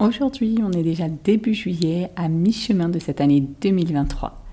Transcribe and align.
Aujourd'hui, 0.00 0.60
on 0.62 0.70
est 0.70 0.84
déjà 0.84 1.08
début 1.08 1.54
juillet, 1.54 2.12
à 2.14 2.28
mi-chemin 2.28 2.88
de 2.88 3.00
cette 3.00 3.20
année 3.20 3.40
2023. 3.40 4.44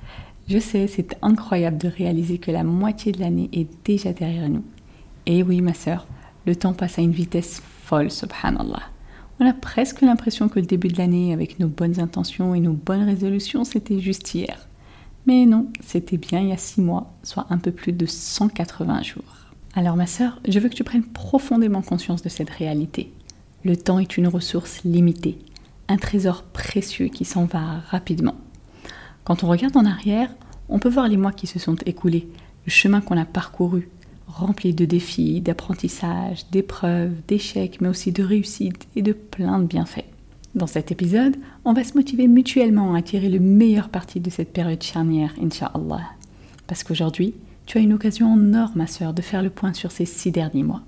Je 0.48 0.58
sais, 0.58 0.88
c'est 0.88 1.16
incroyable 1.21 1.77
de 1.77 1.88
réaliser 1.88 2.40
que 2.40 2.49
la 2.49 2.63
moitié 2.63 3.12
de 3.12 3.20
l'année 3.20 3.52
est 3.54 3.68
déjà 3.85 4.12
derrière 4.12 4.49
nous. 4.49 4.63
Et 5.27 5.44
oui, 5.44 5.62
ma 5.62 5.76
sœur, 5.76 6.08
le 6.48 6.55
temps 6.55 6.73
passe 6.73 6.98
à 6.98 7.04
une 7.04 7.12
vitesse 7.12 7.62
folle, 7.84 8.09
subhanallah. 8.09 8.81
On 9.40 9.45
a 9.45 9.54
presque 9.54 10.02
l'impression 10.02 10.49
que 10.49 10.59
le 10.59 10.66
début 10.66 10.88
de 10.88 10.98
l'année, 10.98 11.31
avec 11.31 11.59
nos 11.59 11.68
bonnes 11.68 11.99
intentions 11.99 12.55
et 12.55 12.59
nos 12.59 12.74
bonnes 12.74 13.04
résolutions, 13.04 13.65
c'était 13.65 13.99
juste 13.99 14.34
hier. 14.34 14.68
Mais 15.27 15.46
non, 15.46 15.68
c'était 15.80 16.18
bien 16.18 16.41
il 16.41 16.49
y 16.49 16.54
a 16.54 16.57
six 16.57 16.82
mois, 16.82 17.13
soit 17.21 17.46
un 17.52 17.59
peu 17.59 17.71
plus 17.71 17.93
de 17.93 18.07
180 18.07 19.04
jours. 19.04 19.24
Alors 19.76 19.96
ma 19.96 20.07
sœur, 20.07 20.41
je 20.48 20.57
veux 20.57 20.70
que 20.70 20.76
tu 20.76 20.84
prennes 20.84 21.04
profondément 21.04 21.84
conscience 21.84 22.24
de 22.24 22.30
cette 22.30 22.49
réalité. 22.49 23.12
Le 23.66 23.76
temps 23.76 23.98
est 23.98 24.16
une 24.16 24.27
ressource 24.27 24.84
limitée, 24.84 25.40
un 25.88 25.98
trésor 25.98 26.44
précieux 26.44 27.08
qui 27.08 27.26
s'en 27.26 27.46
va 27.46 27.80
rapidement. 27.90 28.35
Quand 29.24 29.44
on 29.44 29.48
regarde 29.48 29.76
en 29.76 29.85
arrière, 29.85 30.30
on 30.70 30.77
peut 30.77 30.88
voir 30.88 31.08
les 31.08 31.18
mois 31.18 31.32
qui 31.32 31.48
se 31.48 31.58
sont 31.58 31.76
écoulés, 31.88 32.27
le 32.68 32.71
chemin 32.71 33.02
qu'on 33.02 33.18
a 33.18 33.26
parcouru, 33.26 33.90
rempli 34.27 34.76
de 34.76 34.86
défis, 34.86 35.41
d'apprentissages, 35.41 36.46
d'épreuves, 36.52 37.16
d'échecs, 37.27 37.82
mais 37.82 37.88
aussi 37.88 38.12
de 38.12 38.21
réussites 38.21 38.88
et 38.96 39.02
de 39.02 39.13
plein 39.13 39.58
de 39.58 39.66
bienfaits. 39.66 40.05
Dans 40.54 40.68
cet 40.68 40.91
épisode, 40.91 41.36
on 41.66 41.74
va 41.74 41.84
se 41.84 41.96
motiver 41.96 42.27
mutuellement 42.27 42.93
à 42.93 43.02
tirer 43.02 43.30
le 43.30 43.40
meilleur 43.40 43.90
parti 43.90 44.20
de 44.20 44.30
cette 44.30 44.54
période 44.54 44.84
charnière, 44.84 45.34
Inch'Allah. 45.41 46.12
Parce 46.68 46.84
qu'aujourd'hui, 46.84 47.34
tu 47.66 47.80
as 47.80 47.82
une 47.82 47.93
occasion 47.93 48.32
en 48.32 48.54
or, 48.54 48.74
ma 48.76 48.86
sœur, 48.86 49.16
de 49.16 49.24
faire 49.24 49.41
le 49.41 49.49
point 49.49 49.74
sur 49.74 49.91
ces 49.91 50.05
six 50.05 50.30
derniers 50.30 50.62
mois. 50.62 50.84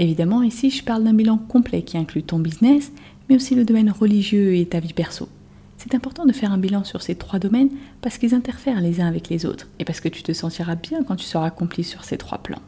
Évidemment, 0.00 0.44
ici, 0.44 0.70
je 0.70 0.84
parle 0.84 1.02
d'un 1.02 1.12
bilan 1.12 1.38
complet 1.38 1.82
qui 1.82 1.98
inclut 1.98 2.22
ton 2.22 2.38
business, 2.38 2.92
mais 3.28 3.34
aussi 3.34 3.56
le 3.56 3.64
domaine 3.64 3.90
religieux 3.90 4.54
et 4.54 4.64
ta 4.64 4.78
vie 4.78 4.92
perso. 4.92 5.28
C'est 5.76 5.92
important 5.92 6.24
de 6.24 6.32
faire 6.32 6.52
un 6.52 6.58
bilan 6.58 6.84
sur 6.84 7.02
ces 7.02 7.16
trois 7.16 7.40
domaines 7.40 7.70
parce 8.00 8.16
qu'ils 8.16 8.32
interfèrent 8.32 8.80
les 8.80 9.00
uns 9.00 9.08
avec 9.08 9.28
les 9.28 9.44
autres 9.44 9.66
et 9.80 9.84
parce 9.84 10.00
que 10.00 10.08
tu 10.08 10.22
te 10.22 10.32
sentiras 10.32 10.76
bien 10.76 11.02
quand 11.02 11.16
tu 11.16 11.24
seras 11.24 11.46
accompli 11.46 11.82
sur 11.82 12.04
ces 12.04 12.16
trois 12.16 12.38
plans. 12.38 12.62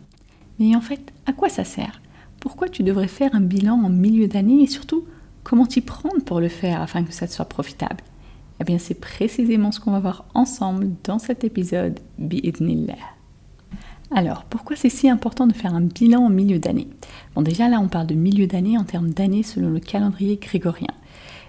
Mais 0.58 0.74
en 0.74 0.80
fait, 0.80 1.12
à 1.24 1.32
quoi 1.32 1.48
ça 1.48 1.62
sert? 1.62 2.02
Pourquoi 2.40 2.68
tu 2.68 2.82
devrais 2.82 3.06
faire 3.06 3.32
un 3.32 3.40
bilan 3.40 3.80
en 3.80 3.90
milieu 3.90 4.26
d'année 4.26 4.64
et 4.64 4.66
surtout, 4.66 5.04
comment 5.44 5.66
t'y 5.66 5.82
prendre 5.82 6.24
pour 6.24 6.40
le 6.40 6.48
faire 6.48 6.82
afin 6.82 7.04
que 7.04 7.12
ça 7.12 7.28
te 7.28 7.32
soit 7.32 7.44
profitable? 7.44 8.02
Eh 8.60 8.64
bien, 8.64 8.78
c'est 8.78 8.98
précisément 8.98 9.70
ce 9.70 9.78
qu'on 9.78 9.92
va 9.92 10.00
voir 10.00 10.24
ensemble 10.34 10.90
dans 11.04 11.20
cet 11.20 11.44
épisode 11.44 12.00
Bi'idnillah. 12.18 13.19
Alors, 14.12 14.44
pourquoi 14.44 14.74
c'est 14.74 14.88
si 14.88 15.08
important 15.08 15.46
de 15.46 15.52
faire 15.52 15.74
un 15.74 15.82
bilan 15.82 16.24
en 16.24 16.30
milieu 16.30 16.58
d'année 16.58 16.88
Bon, 17.34 17.42
déjà 17.42 17.68
là, 17.68 17.78
on 17.80 17.86
parle 17.86 18.08
de 18.08 18.14
milieu 18.14 18.48
d'année 18.48 18.76
en 18.76 18.82
termes 18.82 19.10
d'année 19.10 19.44
selon 19.44 19.70
le 19.70 19.78
calendrier 19.78 20.36
grégorien. 20.36 20.88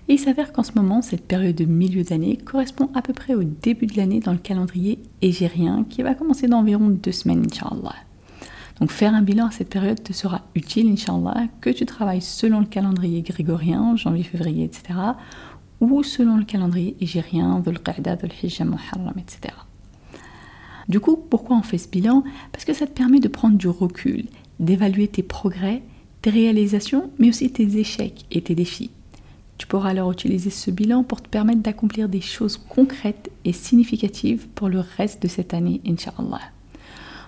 Et 0.07 0.13
il 0.13 0.19
s'avère 0.19 0.53
qu'en 0.53 0.61
ce 0.61 0.73
moment, 0.75 1.01
cette 1.01 1.25
période 1.25 1.55
de 1.55 1.65
milieu 1.65 2.03
d'année 2.03 2.37
correspond 2.37 2.89
à 2.93 3.01
peu 3.01 3.13
près 3.13 3.33
au 3.33 3.43
début 3.43 3.87
de 3.87 3.97
l'année 3.97 4.19
dans 4.19 4.31
le 4.31 4.37
calendrier 4.37 4.99
égérien 5.23 5.85
qui 5.89 6.03
va 6.03 6.13
commencer 6.13 6.47
dans 6.47 6.59
environ 6.59 6.89
deux 6.89 7.11
semaines, 7.11 7.45
Inch'Allah. 7.45 7.95
Donc 8.79 8.91
faire 8.91 9.13
un 9.15 9.21
bilan 9.23 9.47
à 9.47 9.51
cette 9.51 9.69
période 9.69 10.03
te 10.03 10.13
sera 10.13 10.41
utile, 10.53 10.91
Inch'Allah, 10.91 11.47
que 11.61 11.71
tu 11.71 11.85
travailles 11.87 12.21
selon 12.21 12.59
le 12.59 12.65
calendrier 12.67 13.23
grégorien, 13.23 13.95
janvier, 13.95 14.23
février, 14.23 14.65
etc., 14.65 14.99
ou 15.79 16.03
selon 16.03 16.37
le 16.37 16.43
calendrier 16.43 16.95
égérien, 17.01 17.59
Dhul 17.59 17.79
Qa'da, 17.79 18.15
Dhul 18.15 18.31
Hijjah, 18.43 18.65
Muharram, 18.65 19.17
etc. 19.17 19.55
Du 20.89 20.99
coup, 20.99 21.17
pourquoi 21.29 21.57
on 21.57 21.61
fait 21.61 21.77
ce 21.77 21.87
bilan? 21.87 22.23
Parce 22.51 22.65
que 22.65 22.73
ça 22.73 22.87
te 22.87 22.91
permet 22.91 23.19
de 23.19 23.27
prendre 23.27 23.57
du 23.57 23.67
recul, 23.67 24.25
d'évaluer 24.59 25.07
tes 25.07 25.23
progrès, 25.23 25.81
tes 26.21 26.29
réalisations, 26.29 27.09
mais 27.19 27.29
aussi 27.29 27.51
tes 27.51 27.77
échecs 27.77 28.25
et 28.31 28.41
tes 28.41 28.55
défis. 28.55 28.91
Tu 29.57 29.67
pourras 29.67 29.89
alors 29.89 30.11
utiliser 30.11 30.49
ce 30.49 30.71
bilan 30.71 31.03
pour 31.03 31.21
te 31.21 31.29
permettre 31.29 31.61
d'accomplir 31.61 32.09
des 32.09 32.21
choses 32.21 32.57
concrètes 32.57 33.29
et 33.45 33.53
significatives 33.53 34.47
pour 34.55 34.69
le 34.69 34.79
reste 34.79 35.21
de 35.21 35.27
cette 35.27 35.53
année, 35.53 35.81
Inch'Allah. 35.85 36.41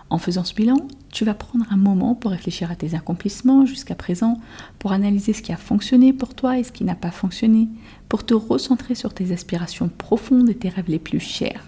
En 0.10 0.18
faisant 0.18 0.44
ce 0.44 0.54
bilan, 0.54 0.78
tu 1.12 1.26
vas 1.26 1.34
prendre 1.34 1.66
un 1.72 1.78
moment 1.78 2.16
pour 2.16 2.32
réfléchir 2.32 2.72
à 2.72 2.76
tes 2.76 2.96
accomplissements 2.96 3.66
jusqu'à 3.66 3.96
présent, 3.96 4.40
pour 4.78 4.92
analyser 4.92 5.34
ce 5.34 5.42
qui 5.42 5.52
a 5.52 5.58
fonctionné 5.58 6.12
pour 6.12 6.34
toi 6.34 6.58
et 6.58 6.64
ce 6.64 6.72
qui 6.72 6.84
n'a 6.84 6.96
pas 6.96 7.12
fonctionné, 7.12 7.68
pour 8.10 8.26
te 8.26 8.34
recentrer 8.34 8.96
sur 8.96 9.14
tes 9.14 9.32
aspirations 9.32 9.90
profondes 9.90 10.50
et 10.50 10.56
tes 10.56 10.70
rêves 10.70 10.90
les 10.90 11.00
plus 11.00 11.20
chers. 11.20 11.68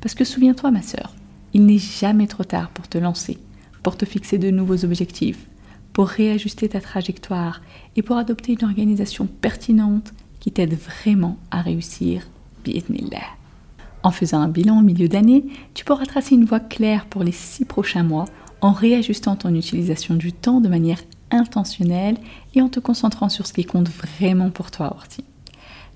Parce 0.00 0.14
que 0.14 0.24
souviens-toi, 0.24 0.70
ma 0.70 0.82
sœur, 0.82 1.14
il 1.54 1.66
n'est 1.66 1.78
jamais 1.78 2.26
trop 2.26 2.44
tard 2.44 2.70
pour 2.70 2.88
te 2.88 2.98
lancer, 2.98 3.38
pour 3.82 3.96
te 3.96 4.04
fixer 4.04 4.38
de 4.38 4.50
nouveaux 4.50 4.84
objectifs, 4.84 5.48
pour 5.92 6.08
réajuster 6.08 6.68
ta 6.68 6.80
trajectoire 6.80 7.60
et 7.96 8.02
pour 8.02 8.16
adopter 8.16 8.52
une 8.52 8.64
organisation 8.64 9.26
pertinente 9.26 10.12
qui 10.40 10.50
t'aide 10.50 10.74
vraiment 10.74 11.38
à 11.50 11.60
réussir. 11.60 12.28
En 14.02 14.10
faisant 14.10 14.40
un 14.40 14.48
bilan 14.48 14.78
au 14.78 14.82
milieu 14.82 15.08
d'année, 15.08 15.44
tu 15.74 15.84
pourras 15.84 16.06
tracer 16.06 16.34
une 16.34 16.44
voie 16.44 16.60
claire 16.60 17.06
pour 17.06 17.24
les 17.24 17.32
six 17.32 17.64
prochains 17.64 18.02
mois 18.02 18.24
en 18.60 18.72
réajustant 18.72 19.36
ton 19.36 19.54
utilisation 19.54 20.14
du 20.14 20.32
temps 20.32 20.60
de 20.60 20.68
manière 20.68 21.00
intentionnelle 21.30 22.16
et 22.54 22.62
en 22.62 22.68
te 22.68 22.80
concentrant 22.80 23.28
sur 23.28 23.46
ce 23.46 23.52
qui 23.52 23.64
compte 23.64 23.88
vraiment 23.88 24.50
pour 24.50 24.70
toi, 24.70 24.94
Orti. 24.94 25.24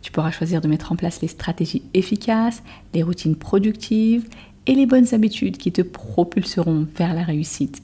Tu 0.03 0.13
pourras 0.13 0.31
choisir 0.31 0.61
de 0.61 0.69
mettre 0.69 0.93
en 0.93 0.97
place 0.97 1.21
les 1.21 1.29
stratégies 1.29 1.83
efficaces, 1.95 2.63
les 2.95 3.03
routines 3.03 3.37
productives 3.37 4.29
et 4.67 4.75
les 4.75 4.87
bonnes 4.87 5.13
habitudes 5.13 5.59
qui 5.59 5.73
te 5.73 5.83
propulseront 5.83 6.87
vers 6.97 7.15
la 7.15 7.23
réussite. 7.23 7.83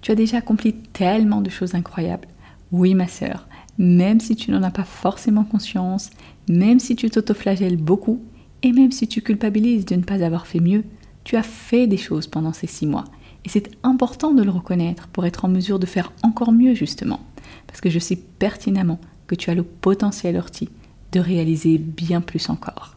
Tu 0.00 0.12
as 0.12 0.14
déjà 0.14 0.38
accompli 0.38 0.74
tellement 0.74 1.40
de 1.40 1.50
choses 1.50 1.74
incroyables. 1.74 2.28
Oui, 2.72 2.94
ma 2.94 3.08
sœur, 3.08 3.48
même 3.78 4.20
si 4.20 4.36
tu 4.36 4.50
n'en 4.50 4.62
as 4.62 4.70
pas 4.70 4.84
forcément 4.84 5.44
conscience, 5.44 6.10
même 6.48 6.80
si 6.80 6.96
tu 6.96 7.08
t'autoflagelles 7.10 7.76
beaucoup, 7.76 8.20
et 8.62 8.72
même 8.72 8.92
si 8.92 9.06
tu 9.06 9.22
culpabilises 9.22 9.86
de 9.86 9.94
ne 9.94 10.02
pas 10.02 10.22
avoir 10.24 10.46
fait 10.46 10.60
mieux, 10.60 10.84
tu 11.24 11.36
as 11.36 11.42
fait 11.42 11.86
des 11.86 11.96
choses 11.96 12.26
pendant 12.26 12.52
ces 12.52 12.66
six 12.66 12.86
mois. 12.86 13.04
Et 13.44 13.48
c'est 13.48 13.70
important 13.82 14.32
de 14.32 14.42
le 14.42 14.50
reconnaître 14.50 15.06
pour 15.08 15.24
être 15.24 15.44
en 15.44 15.48
mesure 15.48 15.78
de 15.78 15.86
faire 15.86 16.12
encore 16.22 16.52
mieux, 16.52 16.74
justement. 16.74 17.20
Parce 17.66 17.80
que 17.80 17.90
je 17.90 17.98
sais 17.98 18.16
pertinemment 18.16 18.98
que 19.26 19.34
tu 19.34 19.50
as 19.50 19.54
le 19.54 19.62
potentiel 19.62 20.36
orti 20.36 20.68
de 21.12 21.20
réaliser 21.20 21.78
bien 21.78 22.20
plus 22.20 22.50
encore. 22.50 22.94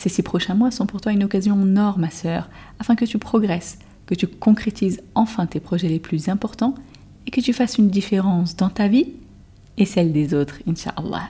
Ces 0.00 0.08
six 0.08 0.22
prochains 0.22 0.54
mois 0.54 0.70
sont 0.70 0.86
pour 0.86 1.02
toi 1.02 1.12
une 1.12 1.24
occasion 1.24 1.60
en 1.60 1.76
or, 1.76 1.98
ma 1.98 2.08
sœur, 2.08 2.48
afin 2.78 2.96
que 2.96 3.04
tu 3.04 3.18
progresses, 3.18 3.78
que 4.06 4.14
tu 4.14 4.26
concrétises 4.26 5.02
enfin 5.14 5.44
tes 5.44 5.60
projets 5.60 5.88
les 5.88 5.98
plus 5.98 6.30
importants 6.30 6.74
et 7.26 7.30
que 7.30 7.42
tu 7.42 7.52
fasses 7.52 7.76
une 7.76 7.90
différence 7.90 8.56
dans 8.56 8.70
ta 8.70 8.88
vie 8.88 9.08
et 9.76 9.84
celle 9.84 10.14
des 10.14 10.32
autres, 10.32 10.58
Inch'Allah. 10.66 11.28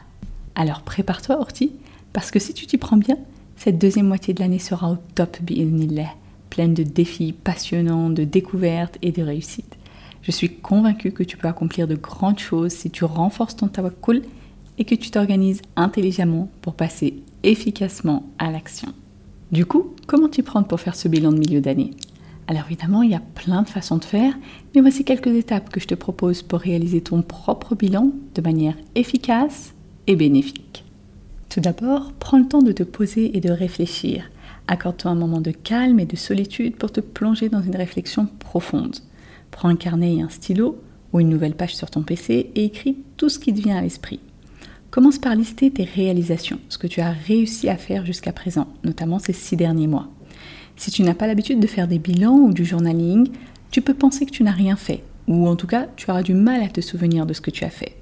Alors 0.54 0.82
prépare-toi, 0.82 1.40
Orti, 1.40 1.72
parce 2.12 2.30
que 2.30 2.38
si 2.38 2.54
tu 2.54 2.64
t'y 2.68 2.78
prends 2.78 2.96
bien, 2.96 3.16
cette 3.56 3.76
deuxième 3.76 4.06
moitié 4.06 4.34
de 4.34 4.40
l'année 4.40 4.60
sera 4.60 4.92
au 4.92 4.98
top, 5.16 5.38
bi'idnillah, 5.42 6.14
pleine 6.48 6.72
de 6.72 6.84
défis 6.84 7.32
passionnants, 7.32 8.08
de 8.08 8.22
découvertes 8.22 8.98
et 9.02 9.10
de 9.10 9.24
réussites. 9.24 9.78
Je 10.22 10.30
suis 10.30 10.58
convaincue 10.58 11.10
que 11.10 11.24
tu 11.24 11.36
peux 11.36 11.48
accomplir 11.48 11.88
de 11.88 11.96
grandes 11.96 12.38
choses 12.38 12.70
si 12.70 12.88
tu 12.88 13.02
renforces 13.02 13.56
ton 13.56 13.66
tawakkul 13.66 14.22
et 14.80 14.84
que 14.84 14.96
tu 14.96 15.10
t'organises 15.10 15.62
intelligemment 15.76 16.48
pour 16.62 16.74
passer 16.74 17.22
efficacement 17.44 18.26
à 18.38 18.50
l'action. 18.50 18.92
Du 19.52 19.66
coup, 19.66 19.94
comment 20.06 20.28
t'y 20.28 20.42
prendre 20.42 20.66
pour 20.66 20.80
faire 20.80 20.96
ce 20.96 21.06
bilan 21.06 21.30
de 21.30 21.38
milieu 21.38 21.60
d'année? 21.60 21.92
Alors 22.48 22.64
évidemment, 22.66 23.02
il 23.02 23.10
y 23.10 23.14
a 23.14 23.22
plein 23.34 23.62
de 23.62 23.68
façons 23.68 23.98
de 23.98 24.04
faire, 24.04 24.34
mais 24.74 24.80
voici 24.80 25.04
quelques 25.04 25.28
étapes 25.28 25.70
que 25.70 25.80
je 25.80 25.86
te 25.86 25.94
propose 25.94 26.42
pour 26.42 26.58
réaliser 26.58 27.00
ton 27.00 27.22
propre 27.22 27.76
bilan 27.76 28.10
de 28.34 28.42
manière 28.42 28.74
efficace 28.96 29.74
et 30.06 30.16
bénéfique. 30.16 30.84
Tout 31.50 31.60
d'abord, 31.60 32.12
prends 32.18 32.38
le 32.38 32.48
temps 32.48 32.62
de 32.62 32.72
te 32.72 32.82
poser 32.82 33.36
et 33.36 33.40
de 33.40 33.50
réfléchir. 33.50 34.30
Accorde-toi 34.66 35.10
un 35.10 35.16
moment 35.16 35.40
de 35.40 35.50
calme 35.50 36.00
et 36.00 36.06
de 36.06 36.16
solitude 36.16 36.76
pour 36.76 36.90
te 36.90 37.00
plonger 37.00 37.48
dans 37.48 37.62
une 37.62 37.76
réflexion 37.76 38.28
profonde. 38.38 38.96
Prends 39.50 39.68
un 39.68 39.76
carnet 39.76 40.16
et 40.16 40.22
un 40.22 40.28
stylo 40.28 40.78
ou 41.12 41.20
une 41.20 41.28
nouvelle 41.28 41.54
page 41.54 41.76
sur 41.76 41.90
ton 41.90 42.02
PC 42.02 42.50
et 42.54 42.64
écris 42.64 42.96
tout 43.16 43.28
ce 43.28 43.38
qui 43.38 43.52
te 43.52 43.60
vient 43.60 43.76
à 43.76 43.82
l'esprit. 43.82 44.20
Commence 44.90 45.18
par 45.18 45.36
lister 45.36 45.70
tes 45.70 45.84
réalisations, 45.84 46.58
ce 46.68 46.76
que 46.76 46.88
tu 46.88 47.00
as 47.00 47.12
réussi 47.12 47.68
à 47.68 47.76
faire 47.76 48.04
jusqu'à 48.04 48.32
présent, 48.32 48.66
notamment 48.82 49.20
ces 49.20 49.32
six 49.32 49.56
derniers 49.56 49.86
mois. 49.86 50.08
Si 50.74 50.90
tu 50.90 51.02
n'as 51.02 51.14
pas 51.14 51.28
l'habitude 51.28 51.60
de 51.60 51.66
faire 51.68 51.86
des 51.86 52.00
bilans 52.00 52.34
ou 52.34 52.52
du 52.52 52.64
journaling, 52.64 53.28
tu 53.70 53.82
peux 53.82 53.94
penser 53.94 54.26
que 54.26 54.32
tu 54.32 54.42
n'as 54.42 54.50
rien 54.50 54.74
fait, 54.74 55.04
ou 55.28 55.46
en 55.46 55.54
tout 55.54 55.68
cas 55.68 55.86
tu 55.94 56.10
auras 56.10 56.24
du 56.24 56.34
mal 56.34 56.60
à 56.64 56.68
te 56.68 56.80
souvenir 56.80 57.24
de 57.24 57.34
ce 57.34 57.40
que 57.40 57.52
tu 57.52 57.64
as 57.64 57.70
fait. 57.70 57.98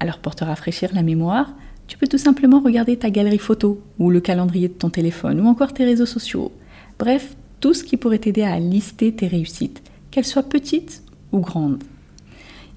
Alors 0.00 0.18
pour 0.18 0.34
te 0.34 0.42
rafraîchir 0.42 0.90
la 0.92 1.04
mémoire, 1.04 1.54
tu 1.86 1.98
peux 1.98 2.08
tout 2.08 2.18
simplement 2.18 2.58
regarder 2.58 2.96
ta 2.96 3.10
galerie 3.10 3.38
photo, 3.38 3.80
ou 4.00 4.10
le 4.10 4.20
calendrier 4.20 4.66
de 4.66 4.72
ton 4.72 4.90
téléphone, 4.90 5.40
ou 5.40 5.46
encore 5.46 5.72
tes 5.72 5.84
réseaux 5.84 6.04
sociaux. 6.04 6.50
Bref, 6.98 7.36
tout 7.60 7.74
ce 7.74 7.84
qui 7.84 7.96
pourrait 7.96 8.18
t'aider 8.18 8.42
à 8.42 8.58
lister 8.58 9.14
tes 9.14 9.28
réussites, 9.28 9.84
qu'elles 10.10 10.24
soient 10.24 10.42
petites 10.42 11.04
ou 11.30 11.38
grandes. 11.38 11.84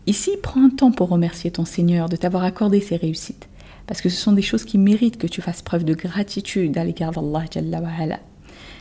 Ici, 0.07 0.31
prends 0.41 0.63
un 0.63 0.69
temps 0.69 0.91
pour 0.91 1.09
remercier 1.09 1.51
ton 1.51 1.65
Seigneur 1.65 2.07
de 2.07 2.15
t'avoir 2.15 2.45
accordé 2.45 2.79
ces 2.79 2.95
réussites, 2.95 3.49
parce 3.87 3.99
que 3.99 4.07
ce 4.07 4.15
sont 4.15 4.31
des 4.31 4.41
choses 4.41 4.63
qui 4.63 4.77
méritent 4.77 5.17
que 5.17 5.27
tu 5.27 5.41
fasses 5.41 5.61
preuve 5.61 5.83
de 5.83 5.93
gratitude 5.93 6.77
à 6.77 6.85
l'égard 6.85 7.11
d'Allah. 7.11 8.19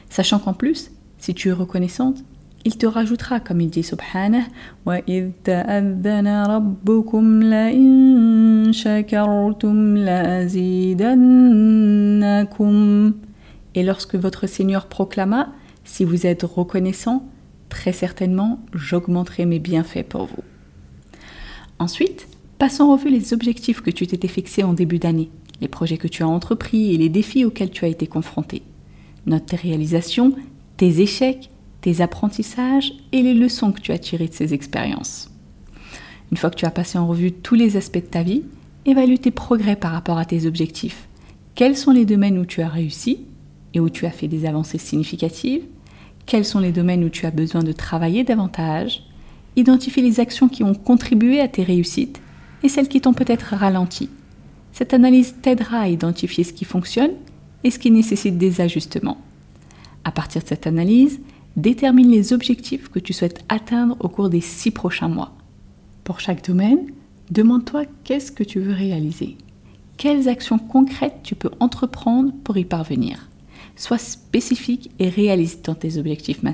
Sachant 0.08 0.38
qu'en 0.38 0.54
plus, 0.54 0.92
si 1.18 1.34
tu 1.34 1.48
es 1.48 1.52
reconnaissante, 1.52 2.18
il 2.64 2.78
te 2.78 2.86
rajoutera, 2.86 3.40
comme 3.40 3.60
il 3.60 3.70
dit 3.70 3.82
Subhanah, 3.82 4.44
Et 13.74 13.82
lorsque 13.82 14.14
votre 14.14 14.46
Seigneur 14.46 14.86
proclama, 14.86 15.52
si 15.82 16.04
vous 16.04 16.24
êtes 16.24 16.42
reconnaissant, 16.44 17.28
très 17.68 17.92
certainement, 17.92 18.60
j'augmenterai 18.72 19.44
mes 19.44 19.58
bienfaits 19.58 20.04
pour 20.08 20.26
vous. 20.26 20.44
Ensuite, 21.78 22.28
passe 22.58 22.80
en 22.80 22.92
revue 22.92 23.10
les 23.10 23.32
objectifs 23.32 23.80
que 23.80 23.90
tu 23.90 24.06
t'étais 24.06 24.28
fixés 24.28 24.62
en 24.62 24.72
début 24.72 24.98
d'année, 24.98 25.30
les 25.60 25.68
projets 25.68 25.98
que 25.98 26.08
tu 26.08 26.22
as 26.22 26.28
entrepris 26.28 26.94
et 26.94 26.96
les 26.96 27.08
défis 27.08 27.44
auxquels 27.44 27.70
tu 27.70 27.84
as 27.84 27.88
été 27.88 28.06
confronté. 28.06 28.62
Note 29.26 29.46
tes 29.46 29.56
réalisations, 29.56 30.34
tes 30.76 31.00
échecs, 31.00 31.50
tes 31.80 32.00
apprentissages 32.00 32.92
et 33.12 33.22
les 33.22 33.34
leçons 33.34 33.72
que 33.72 33.80
tu 33.80 33.92
as 33.92 33.98
tirées 33.98 34.28
de 34.28 34.34
ces 34.34 34.54
expériences. 34.54 35.30
Une 36.30 36.36
fois 36.36 36.50
que 36.50 36.56
tu 36.56 36.64
as 36.64 36.70
passé 36.70 36.98
en 36.98 37.06
revue 37.06 37.32
tous 37.32 37.54
les 37.54 37.76
aspects 37.76 37.96
de 37.96 38.00
ta 38.00 38.22
vie, 38.22 38.42
évalue 38.84 39.16
tes 39.16 39.30
progrès 39.30 39.76
par 39.76 39.92
rapport 39.92 40.18
à 40.18 40.24
tes 40.24 40.46
objectifs. 40.46 41.08
Quels 41.54 41.76
sont 41.76 41.92
les 41.92 42.04
domaines 42.04 42.38
où 42.38 42.44
tu 42.44 42.62
as 42.62 42.68
réussi 42.68 43.20
et 43.74 43.80
où 43.80 43.90
tu 43.90 44.06
as 44.06 44.10
fait 44.10 44.28
des 44.28 44.46
avancées 44.46 44.78
significatives? 44.78 45.62
Quels 46.24 46.44
sont 46.44 46.60
les 46.60 46.72
domaines 46.72 47.04
où 47.04 47.08
tu 47.08 47.26
as 47.26 47.30
besoin 47.30 47.62
de 47.62 47.72
travailler 47.72 48.24
davantage? 48.24 49.04
Identifie 49.56 50.02
les 50.02 50.20
actions 50.20 50.48
qui 50.48 50.62
ont 50.62 50.74
contribué 50.74 51.40
à 51.40 51.48
tes 51.48 51.62
réussites 51.62 52.20
et 52.62 52.68
celles 52.68 52.88
qui 52.88 53.00
t'ont 53.00 53.14
peut-être 53.14 53.54
ralenti. 53.54 54.10
Cette 54.72 54.92
analyse 54.92 55.36
t'aidera 55.40 55.80
à 55.80 55.88
identifier 55.88 56.44
ce 56.44 56.52
qui 56.52 56.66
fonctionne 56.66 57.12
et 57.64 57.70
ce 57.70 57.78
qui 57.78 57.90
nécessite 57.90 58.36
des 58.36 58.60
ajustements. 58.60 59.18
À 60.04 60.12
partir 60.12 60.42
de 60.42 60.46
cette 60.46 60.66
analyse, 60.66 61.20
détermine 61.56 62.10
les 62.10 62.32
objectifs 62.32 62.88
que 62.88 62.98
tu 62.98 63.12
souhaites 63.12 63.42
atteindre 63.48 63.96
au 64.00 64.08
cours 64.08 64.28
des 64.28 64.42
six 64.42 64.70
prochains 64.70 65.08
mois. 65.08 65.32
Pour 66.04 66.20
chaque 66.20 66.46
domaine, 66.46 66.86
demande-toi 67.30 67.84
qu'est-ce 68.04 68.30
que 68.30 68.44
tu 68.44 68.60
veux 68.60 68.74
réaliser. 68.74 69.36
Quelles 69.96 70.28
actions 70.28 70.58
concrètes 70.58 71.20
tu 71.22 71.34
peux 71.34 71.50
entreprendre 71.58 72.32
pour 72.44 72.58
y 72.58 72.64
parvenir 72.64 73.28
Sois 73.76 73.98
spécifique 73.98 74.90
et 74.98 75.10
réaliste 75.10 75.66
dans 75.66 75.74
tes 75.74 75.98
objectifs, 75.98 76.42
ma 76.42 76.52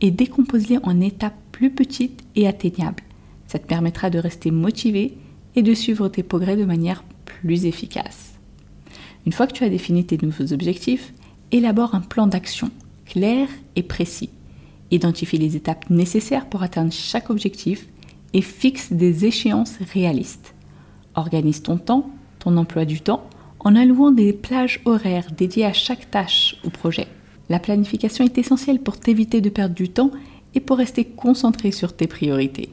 et 0.00 0.10
décompose-les 0.12 0.78
en 0.84 1.00
étapes 1.00 1.34
plus 1.50 1.70
petites 1.70 2.22
et 2.36 2.46
atteignables. 2.46 3.02
Ça 3.48 3.58
te 3.58 3.66
permettra 3.66 4.10
de 4.10 4.18
rester 4.18 4.52
motivé 4.52 5.16
et 5.56 5.62
de 5.62 5.74
suivre 5.74 6.08
tes 6.08 6.22
progrès 6.22 6.56
de 6.56 6.64
manière 6.64 7.02
plus 7.24 7.66
efficace. 7.66 8.34
Une 9.26 9.32
fois 9.32 9.48
que 9.48 9.54
tu 9.54 9.64
as 9.64 9.68
défini 9.68 10.04
tes 10.04 10.18
nouveaux 10.22 10.52
objectifs, 10.52 11.12
élabore 11.50 11.94
un 11.94 12.00
plan 12.00 12.28
d'action 12.28 12.70
clair 13.06 13.48
et 13.74 13.82
précis. 13.82 14.30
Identifie 14.90 15.38
les 15.38 15.56
étapes 15.56 15.90
nécessaires 15.90 16.46
pour 16.46 16.62
atteindre 16.62 16.92
chaque 16.92 17.30
objectif 17.30 17.86
et 18.34 18.42
fixe 18.42 18.92
des 18.92 19.24
échéances 19.24 19.78
réalistes. 19.92 20.54
Organise 21.14 21.62
ton 21.62 21.78
temps, 21.78 22.10
ton 22.38 22.56
emploi 22.56 22.84
du 22.84 23.00
temps, 23.00 23.28
en 23.66 23.74
allouant 23.74 24.12
des 24.12 24.32
plages 24.32 24.80
horaires 24.84 25.32
dédiées 25.36 25.64
à 25.64 25.72
chaque 25.72 26.08
tâche 26.08 26.54
ou 26.64 26.70
projet. 26.70 27.08
La 27.48 27.58
planification 27.58 28.24
est 28.24 28.38
essentielle 28.38 28.78
pour 28.78 29.00
t'éviter 29.00 29.40
de 29.40 29.48
perdre 29.48 29.74
du 29.74 29.88
temps 29.88 30.12
et 30.54 30.60
pour 30.60 30.78
rester 30.78 31.04
concentré 31.04 31.72
sur 31.72 31.92
tes 31.92 32.06
priorités. 32.06 32.68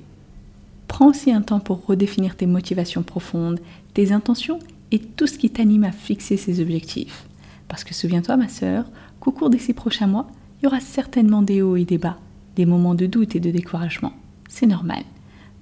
Prends 0.88 1.08
aussi 1.08 1.32
un 1.32 1.42
temps 1.42 1.60
pour 1.60 1.84
redéfinir 1.84 2.36
tes 2.36 2.46
motivations 2.46 3.02
profondes, 3.02 3.60
tes 3.96 4.12
intentions 4.12 4.60
et 4.92 5.00
tout 5.00 5.26
ce 5.26 5.40
qui 5.40 5.50
t'anime 5.50 5.84
à 5.84 5.92
fixer 5.92 6.38
ces 6.38 6.62
objectifs. 6.62 7.26
Parce 7.68 7.84
que 7.84 7.96
souviens-toi, 7.96 8.38
ma 8.38 8.48
sœur, 8.48 8.86
qu'au 9.20 9.32
cours 9.32 9.50
de 9.50 9.58
ces 9.58 9.74
prochains 9.74 10.06
mois, 10.06 10.28
il 10.62 10.66
y 10.66 10.68
aura 10.68 10.80
certainement 10.80 11.42
des 11.42 11.64
hauts 11.64 11.76
et 11.76 11.86
des 11.86 11.98
bas, 11.98 12.20
des 12.56 12.68
moments 12.68 12.94
de 12.94 13.08
doute 13.08 13.36
et 13.36 13.40
de 13.40 13.50
découragement. 13.50 14.14
C'est 14.48 14.68
normal. 14.68 15.02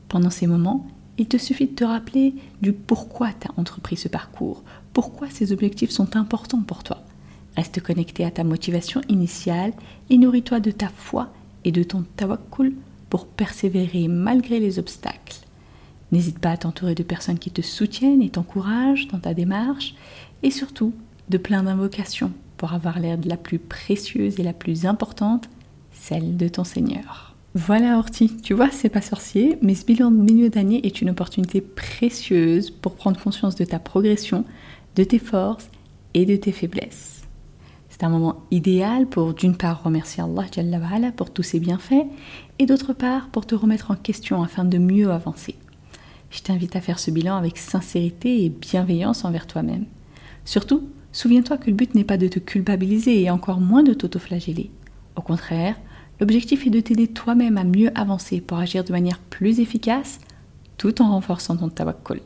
Pendant 0.09 0.29
ces 0.29 0.45
moments, 0.45 0.85
il 1.21 1.27
te 1.27 1.37
suffit 1.37 1.67
de 1.67 1.75
te 1.75 1.83
rappeler 1.83 2.33
du 2.63 2.73
pourquoi 2.73 3.29
tu 3.39 3.47
as 3.47 3.51
entrepris 3.55 3.95
ce 3.95 4.07
parcours, 4.07 4.63
pourquoi 4.91 5.29
ces 5.29 5.51
objectifs 5.51 5.91
sont 5.91 6.15
importants 6.15 6.63
pour 6.63 6.81
toi. 6.83 7.03
Reste 7.55 7.79
connecté 7.79 8.25
à 8.25 8.31
ta 8.31 8.43
motivation 8.43 9.01
initiale 9.07 9.71
et 10.09 10.17
nourris-toi 10.17 10.59
de 10.59 10.71
ta 10.71 10.87
foi 10.87 11.31
et 11.63 11.71
de 11.71 11.83
ton 11.83 12.05
tawakkul 12.15 12.73
pour 13.11 13.27
persévérer 13.27 14.07
malgré 14.07 14.59
les 14.59 14.79
obstacles. 14.79 15.37
N'hésite 16.11 16.39
pas 16.39 16.53
à 16.53 16.57
t'entourer 16.57 16.95
de 16.95 17.03
personnes 17.03 17.37
qui 17.37 17.51
te 17.51 17.61
soutiennent 17.61 18.23
et 18.23 18.31
t'encouragent 18.31 19.07
dans 19.09 19.19
ta 19.19 19.35
démarche 19.35 19.93
et 20.41 20.49
surtout 20.49 20.91
de 21.29 21.37
plein 21.37 21.61
d'invocations 21.61 22.31
pour 22.57 22.73
avoir 22.73 22.99
l'air 22.99 23.19
de 23.19 23.29
la 23.29 23.37
plus 23.37 23.59
précieuse 23.59 24.39
et 24.39 24.43
la 24.43 24.53
plus 24.53 24.87
importante, 24.87 25.49
celle 25.91 26.35
de 26.35 26.47
ton 26.47 26.63
Seigneur. 26.63 27.30
Voilà 27.53 27.97
Horty, 27.97 28.37
tu 28.37 28.53
vois, 28.53 28.69
c'est 28.71 28.87
pas 28.87 29.01
sorcier, 29.01 29.57
mais 29.61 29.75
ce 29.75 29.83
bilan 29.83 30.09
de 30.09 30.15
milieu 30.15 30.49
d'année 30.49 30.79
est 30.87 31.01
une 31.01 31.09
opportunité 31.09 31.59
précieuse 31.59 32.69
pour 32.69 32.95
prendre 32.95 33.21
conscience 33.21 33.57
de 33.57 33.65
ta 33.65 33.77
progression, 33.77 34.45
de 34.95 35.03
tes 35.03 35.19
forces 35.19 35.69
et 36.13 36.25
de 36.25 36.37
tes 36.37 36.53
faiblesses. 36.53 37.23
C'est 37.89 38.05
un 38.05 38.09
moment 38.09 38.37
idéal 38.51 39.05
pour 39.05 39.33
d'une 39.33 39.57
part 39.57 39.83
remercier 39.83 40.23
Allah 40.23 41.11
pour 41.11 41.29
tous 41.29 41.43
ses 41.43 41.59
bienfaits 41.59 42.05
et 42.57 42.65
d'autre 42.65 42.93
part 42.93 43.27
pour 43.27 43.45
te 43.45 43.53
remettre 43.53 43.91
en 43.91 43.95
question 43.95 44.41
afin 44.41 44.63
de 44.63 44.77
mieux 44.77 45.11
avancer. 45.11 45.55
Je 46.29 46.39
t'invite 46.39 46.77
à 46.77 46.81
faire 46.81 46.99
ce 46.99 47.11
bilan 47.11 47.35
avec 47.35 47.57
sincérité 47.57 48.45
et 48.45 48.49
bienveillance 48.49 49.25
envers 49.25 49.45
toi-même. 49.45 49.87
Surtout, 50.45 50.87
souviens-toi 51.11 51.57
que 51.57 51.69
le 51.69 51.75
but 51.75 51.95
n'est 51.95 52.05
pas 52.05 52.15
de 52.15 52.29
te 52.29 52.39
culpabiliser 52.39 53.21
et 53.21 53.29
encore 53.29 53.59
moins 53.59 53.83
de 53.83 53.93
t'autoflageller. 53.93 54.71
Au 55.17 55.21
contraire, 55.21 55.75
l'objectif 56.21 56.67
est 56.67 56.69
de 56.69 56.79
t'aider 56.79 57.07
toi-même 57.07 57.57
à 57.57 57.63
mieux 57.63 57.91
avancer 57.95 58.39
pour 58.39 58.59
agir 58.59 58.83
de 58.83 58.91
manière 58.91 59.17
plus 59.17 59.59
efficace 59.59 60.19
tout 60.77 61.01
en 61.01 61.09
renforçant 61.11 61.57
ton 61.57 61.69
tawakkul. 61.69 62.21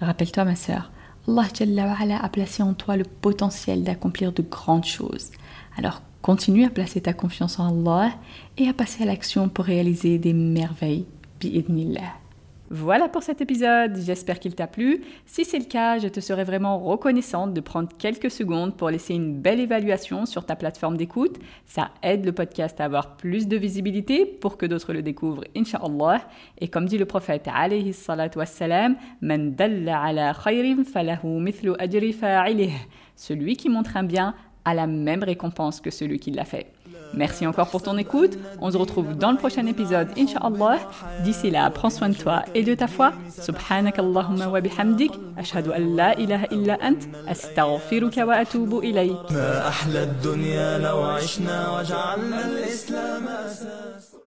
Rappelle-toi 0.00 0.44
ma 0.44 0.54
sœur, 0.54 0.92
Allah 1.28 2.22
a 2.22 2.28
placé 2.28 2.62
en 2.62 2.72
toi 2.72 2.96
le 2.96 3.04
potentiel 3.04 3.82
d'accomplir 3.82 4.32
de 4.32 4.42
grandes 4.42 4.84
choses. 4.84 5.32
Alors 5.76 6.02
continue 6.22 6.64
à 6.64 6.70
placer 6.70 7.00
ta 7.00 7.12
confiance 7.12 7.58
en 7.58 7.68
Allah 7.68 8.12
et 8.58 8.68
à 8.68 8.72
passer 8.72 9.02
à 9.02 9.06
l'action 9.06 9.48
pour 9.48 9.64
réaliser 9.64 10.18
des 10.18 10.32
merveilles. 10.32 11.06
Bi'idnillah. 11.40 12.25
Voilà 12.68 13.08
pour 13.08 13.22
cet 13.22 13.40
épisode, 13.40 13.96
j'espère 13.96 14.40
qu'il 14.40 14.56
t'a 14.56 14.66
plu. 14.66 15.02
Si 15.24 15.44
c'est 15.44 15.60
le 15.60 15.66
cas, 15.66 15.98
je 15.98 16.08
te 16.08 16.18
serais 16.18 16.42
vraiment 16.42 16.80
reconnaissante 16.80 17.54
de 17.54 17.60
prendre 17.60 17.88
quelques 17.96 18.30
secondes 18.30 18.76
pour 18.76 18.90
laisser 18.90 19.14
une 19.14 19.40
belle 19.40 19.60
évaluation 19.60 20.26
sur 20.26 20.44
ta 20.44 20.56
plateforme 20.56 20.96
d'écoute. 20.96 21.38
Ça 21.64 21.90
aide 22.02 22.24
le 22.24 22.32
podcast 22.32 22.80
à 22.80 22.84
avoir 22.86 23.16
plus 23.16 23.46
de 23.46 23.56
visibilité 23.56 24.26
pour 24.26 24.56
que 24.56 24.66
d'autres 24.66 24.92
le 24.92 25.02
découvrent, 25.02 25.44
inshallah. 25.56 26.26
Et 26.58 26.66
comme 26.66 26.86
dit 26.86 26.98
le 26.98 27.06
prophète. 27.06 27.48
Celui 33.14 33.56
qui 33.56 33.68
montre 33.68 33.96
un 33.96 34.02
bien 34.02 34.34
a 34.66 34.74
la 34.74 34.86
même 34.86 35.22
récompense 35.22 35.80
que 35.80 35.90
celui 35.90 36.18
qui 36.18 36.30
l'a 36.32 36.44
fait. 36.44 36.66
Merci 37.14 37.46
encore 37.46 37.70
pour 37.70 37.82
ton 37.82 37.96
écoute. 37.96 38.36
On 38.60 38.70
se 38.70 38.76
retrouve 38.76 39.14
dans 39.16 39.30
le 39.30 39.38
prochain 39.38 39.64
épisode, 39.66 40.08
Inch'Allah. 40.18 40.78
D'ici 41.24 41.50
là, 41.50 41.70
prends 41.70 41.88
soin 41.88 42.08
de 42.10 42.14
toi 42.16 42.42
et 42.54 42.62
de 42.62 42.74
ta 42.74 42.88
foi. 42.88 43.12
Subhanak 43.30 43.98
Allahumma 43.98 44.48
wa 44.48 44.60
bihamdik. 44.60 45.12
Ashhadu 45.36 45.70
an 45.70 45.94
la 45.94 46.18
ilaha 46.18 46.46
illa 46.50 46.76
ant. 46.82 47.00
Astaghfiruka 47.26 48.26
wa 48.26 48.34
atubu 48.34 48.82
ilayk. 48.82 49.16